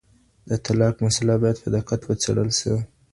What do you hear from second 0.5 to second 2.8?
طلاق مسله باید په دقت وڅېړل سي.